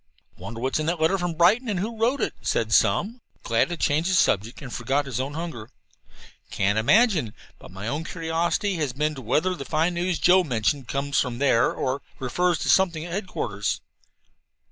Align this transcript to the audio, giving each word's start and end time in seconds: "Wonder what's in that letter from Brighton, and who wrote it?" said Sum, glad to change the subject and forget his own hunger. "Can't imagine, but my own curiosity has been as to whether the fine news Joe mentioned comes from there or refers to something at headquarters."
"Wonder 0.35 0.59
what's 0.59 0.79
in 0.79 0.87
that 0.87 0.99
letter 0.99 1.19
from 1.19 1.35
Brighton, 1.35 1.69
and 1.69 1.79
who 1.79 1.95
wrote 1.99 2.21
it?" 2.21 2.33
said 2.41 2.73
Sum, 2.73 3.21
glad 3.43 3.69
to 3.69 3.77
change 3.77 4.07
the 4.07 4.15
subject 4.15 4.59
and 4.59 4.73
forget 4.73 5.05
his 5.05 5.19
own 5.19 5.35
hunger. 5.35 5.69
"Can't 6.49 6.79
imagine, 6.79 7.35
but 7.59 7.69
my 7.69 7.87
own 7.87 8.03
curiosity 8.03 8.77
has 8.77 8.93
been 8.93 9.11
as 9.11 9.17
to 9.17 9.21
whether 9.21 9.53
the 9.53 9.63
fine 9.63 9.93
news 9.93 10.17
Joe 10.17 10.43
mentioned 10.43 10.87
comes 10.87 11.19
from 11.19 11.37
there 11.37 11.71
or 11.71 12.01
refers 12.17 12.57
to 12.61 12.67
something 12.69 13.05
at 13.05 13.11
headquarters." 13.13 13.79